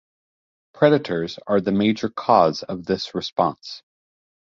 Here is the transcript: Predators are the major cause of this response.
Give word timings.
Predators 0.73 1.37
are 1.45 1.61
the 1.61 1.71
major 1.71 2.09
cause 2.09 2.63
of 2.63 2.87
this 2.87 3.13
response. 3.13 3.83